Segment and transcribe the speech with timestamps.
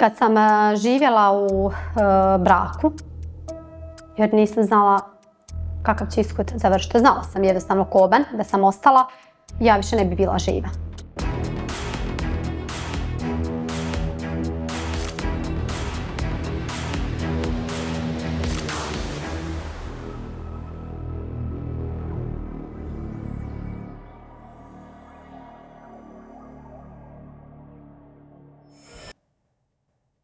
[0.00, 1.74] Kad sam e, živjela u e,
[2.38, 2.92] braku,
[4.16, 5.00] jer nisam znala
[5.82, 6.98] kakav će ishod završiti.
[6.98, 9.06] Znala sam jednostavno koban da sam ostala,
[9.60, 10.68] ja više ne bi bila živa.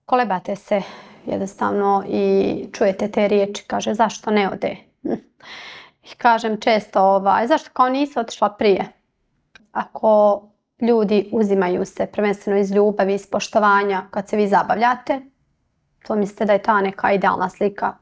[0.06, 0.82] Kolebate se
[1.26, 4.76] jednostavno i čujete te riječi, kaže zašto ne ode.
[6.12, 8.92] I kažem često ovaj, zašto kao nisi otišla prije.
[9.72, 10.42] Ako
[10.80, 15.20] ljudi uzimaju se prvenstveno iz ljubavi, iz poštovanja kad se vi zabavljate,
[16.06, 17.94] to mislite da je ta neka idealna slika.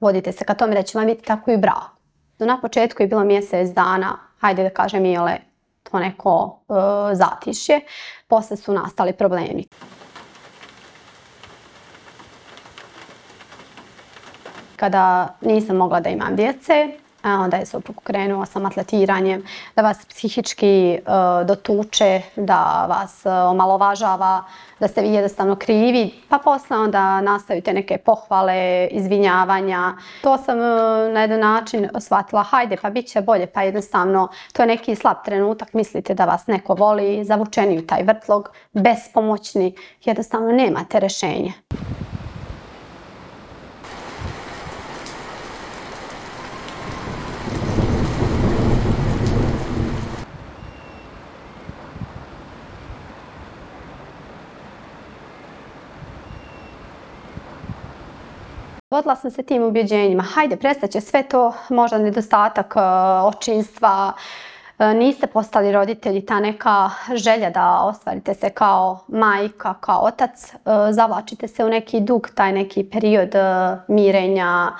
[0.00, 1.98] Vodite se ka tome da će vam biti tako i brak.
[2.38, 5.38] No, na početku je bilo mjesec dana, hajde da kažem ile,
[5.82, 7.80] to neko e, zatišje.
[8.28, 9.64] Posle su nastali problemi.
[14.78, 16.88] Kada nisam mogla da imam djece,
[17.24, 19.42] onda je suprug krenuo sa atletiranjem,
[19.76, 21.00] da vas psihički e,
[21.44, 24.44] dotuče, da vas e, omalovažava,
[24.80, 29.92] da ste vi jednostavno krivi, pa posle onda nastavite neke pohvale, izvinjavanja.
[30.22, 30.62] To sam e,
[31.12, 35.16] na jedan način shvatila, hajde pa bit će bolje, pa jednostavno to je neki slab
[35.24, 41.52] trenutak, mislite da vas neko voli, zavučeni u taj vrtlog, bespomoćni, jednostavno nemate rešenje.
[58.90, 62.80] Vodila sam se tim ubjeđenjima, hajde prestaće sve to, možda nedostatak e,
[63.24, 64.12] očinstva,
[64.78, 70.56] e, niste postali roditelji, ta neka želja da ostvarite se kao majka, kao otac, e,
[70.90, 73.34] zavlačite se u neki dug, taj neki period
[73.88, 74.72] mirenja,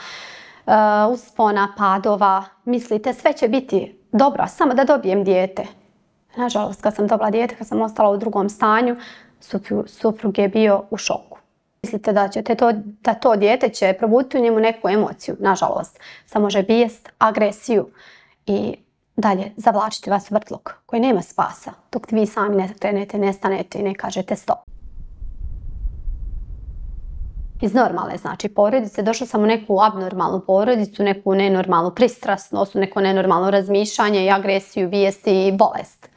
[1.11, 5.67] uspona, padova, mislite sve će biti dobro, samo da dobijem dijete.
[6.37, 8.97] Nažalost, kad sam dobila dijete, kad sam ostala u drugom stanju,
[9.87, 11.28] suprug je bio u šoku.
[11.83, 16.01] Mislite da ćete to, da to dijete će probuditi u njemu neku emociju, nažalost.
[16.27, 17.89] Samo može bijest, agresiju
[18.47, 18.77] i
[19.17, 23.83] dalje zavlačiti vas vrtlog koji nema spasa dok vi sami ne krenete, ne stanete i
[23.83, 24.59] ne kažete stop.
[27.61, 33.51] Iz normalne znači porodice došla sam u neku abnormalnu porodicu, neku nenormalnu pristrasnost, neku nenormalno
[33.51, 36.11] razmišljanje i agresiju, vijesti i bolest.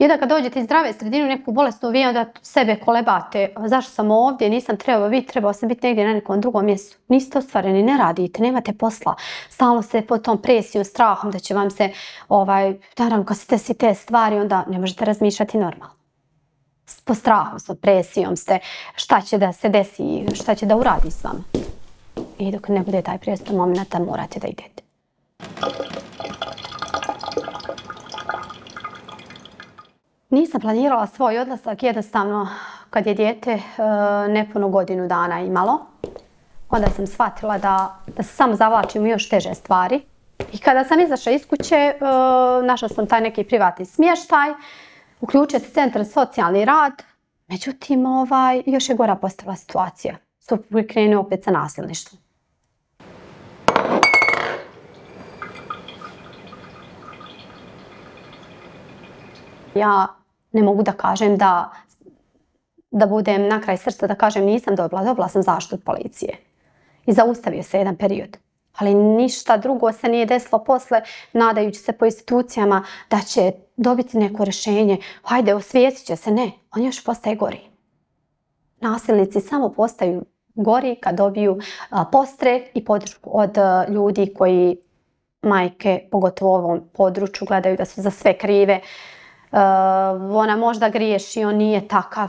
[0.00, 3.54] I onda kad dođete iz zdrave sredine u neku bolestnu, vi onda sebe kolebate.
[3.66, 6.98] Zašto sam ovdje, nisam trebao biti, trebao sam biti negdje na nekom drugom mjestu.
[7.08, 9.14] Niste ostvareni, ne radite, nemate posla.
[9.48, 11.90] Stalno ste pod tom presijom, strahom da će vam se,
[12.28, 15.94] ovaj, naravno kad ste svi te stvari, onda ne možete razmišljati normalno.
[17.04, 18.58] Po strahu, s presijom ste,
[18.94, 21.40] šta će da se desi, šta će da uradi s vama.
[22.38, 24.82] I dok ne bude taj prijestan moment, morate da idete.
[30.30, 32.48] Nisam planirala svoj odlasak, jednostavno
[32.90, 33.60] kad je dijete e,
[34.28, 35.86] nepunu godinu dana imalo,
[36.68, 40.00] onda sam shvatila da, da se samo zavlačim u još teže stvari.
[40.52, 41.96] I kada sam izašla iz kuće, e,
[42.62, 44.50] našla sam taj neki privatni smještaj,
[45.20, 47.02] uključio se centar socijalni rad,
[47.48, 50.16] međutim ovaj, još je gora postala situacija.
[50.40, 52.20] Suprug krenuo opet sa nasilništvom.
[59.74, 60.19] Ja
[60.52, 61.70] ne mogu da kažem da,
[62.90, 66.36] da budem na kraj srca da kažem nisam dobila, dobila sam zaštitu od policije.
[67.06, 68.36] I zaustavio se jedan period.
[68.76, 71.02] Ali ništa drugo se nije desilo posle,
[71.32, 74.98] nadajući se po institucijama da će dobiti neko rješenje.
[75.22, 76.30] Hajde, osvijestit će se.
[76.30, 77.60] Ne, on još postaje gori.
[78.80, 80.24] Nasilnici samo postaju
[80.54, 81.58] gori kad dobiju
[82.12, 83.56] postrek i podršku od
[83.88, 84.76] ljudi koji
[85.42, 88.80] majke, pogotovo u ovom području, gledaju da su za sve krive.
[89.52, 89.58] Eh,
[90.32, 92.28] ona možda griješi, on nije takav.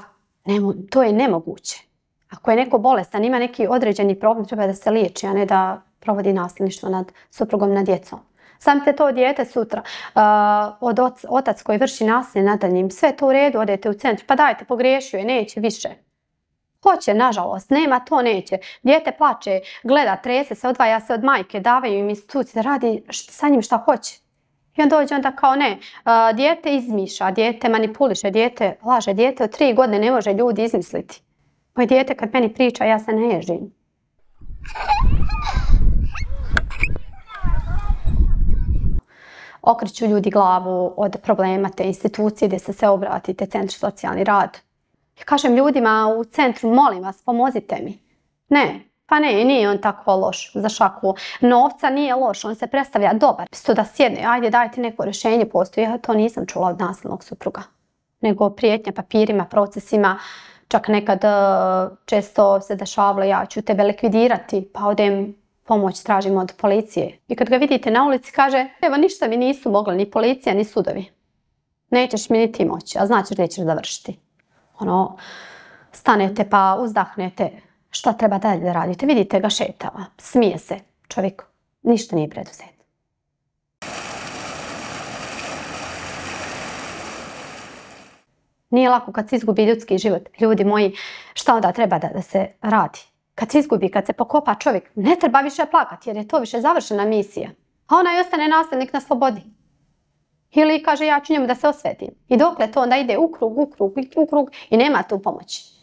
[0.89, 1.83] to je nemoguće.
[2.29, 5.81] Ako je neko bolestan, ima neki određeni problem, treba da se liječi, a ne da
[5.99, 8.19] provodi nasljedništvo nad suprugom, nad djecom.
[8.59, 10.19] Sam te to dijete sutra, eh,
[10.79, 10.99] od
[11.29, 14.65] otac koji vrši nasilje nad njim, sve to u redu, odete u centru, pa dajte,
[14.65, 15.89] pogriješio je, neće više.
[16.83, 18.57] Hoće, nažalost, nema to, neće.
[18.83, 23.49] Dijete plače, gleda, trese se, odvaja se od majke, davaju im institucije da radi sa
[23.49, 24.20] njim šta hoće.
[24.77, 25.77] I on dođe onda kao ne,
[26.35, 31.21] dijete izmiša, dijete manipuliše, dijete laže, dijete od tri godine ne može ljudi izmisliti.
[31.75, 33.73] Moje dijete kad meni priča ja se ne ježim.
[39.61, 44.57] Okreću ljudi glavu od problema te institucije gdje se sve obratite, centri socijalni rad.
[45.25, 47.99] Kažem ljudima u centru, molim vas, pomozite mi.
[48.49, 53.13] Ne, pa ne, nije on tako loš za šaku novca, nije loš, on se predstavlja
[53.13, 53.47] dobar.
[53.51, 57.61] Isto da sjedne, ajde dajte neko rješenje, postoji, ja to nisam čula od nasilnog supruga.
[58.21, 60.19] Nego prijetnja papirima, procesima,
[60.67, 61.27] čak nekad e,
[62.05, 67.19] često se dešavalo ja ću tebe likvidirati, pa odem pomoć tražim od policije.
[67.27, 70.63] I kad ga vidite na ulici kaže, evo ništa mi nisu mogli, ni policija, ni
[70.63, 71.05] sudovi.
[71.89, 74.19] Nećeš mi niti moći, a znači nećeš završiti.
[74.79, 75.17] Ono,
[75.91, 77.51] stanete pa uzdahnete,
[77.91, 79.05] šta treba dalje da radite?
[79.05, 81.43] Vidite ga šetava, smije se čovjek,
[81.83, 82.81] ništa nije preduzet.
[88.69, 90.29] Nije lako kad se izgubi ljudski život.
[90.39, 90.95] Ljudi moji,
[91.33, 92.99] šta onda treba da, se radi?
[93.35, 96.61] Kad se izgubi, kad se pokopa čovjek, ne treba više plakati jer je to više
[96.61, 97.49] završena misija.
[97.87, 99.41] A ona i ostane nasljednik na slobodi.
[100.51, 102.09] Ili kaže ja ću njemu da se osvetim.
[102.27, 105.80] I dokle to onda ide u krug, u krug, u krug i nema tu pomoći.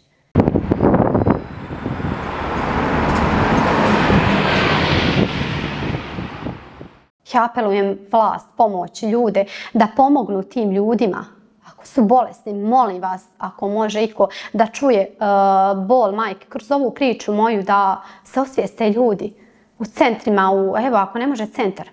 [7.44, 11.24] Apelujem vlast, pomoć, ljude da pomognu tim ljudima.
[11.66, 16.90] Ako su bolesni, molim vas, ako može iko da čuje uh, bol majke kroz ovu
[16.90, 19.34] priču moju da se osvijeste ljudi
[19.78, 21.88] u centrima, u, evo ako ne može centar,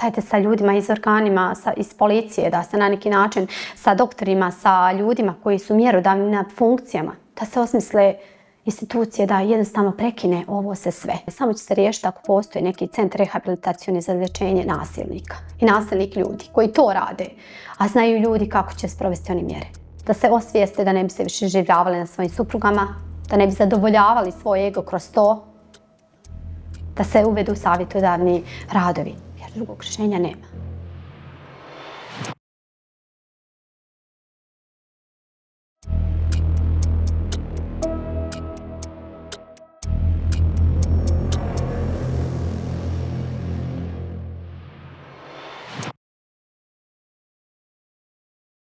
[0.00, 4.50] dajte sa ljudima iz organima, sa, iz policije, da se na neki način sa doktorima,
[4.50, 8.14] sa ljudima koji su mjerodavni na funkcijama, da se osmisle
[8.70, 11.14] institucije da jednostavno prekine ovo se sve.
[11.28, 16.44] Samo će se riješiti ako postoji neki centar rehabilitacijone za liječenje nasilnika i nasilnik ljudi
[16.52, 17.26] koji to rade,
[17.78, 19.66] a znaju ljudi kako će sprovesti oni mjere.
[20.06, 22.94] Da se osvijeste da ne bi se više življavali na svojim suprugama,
[23.30, 25.44] da ne bi zadovoljavali svoj ego kroz to,
[26.96, 30.49] da se uvedu savjetodavni radovi, jer drugog rješenja nema.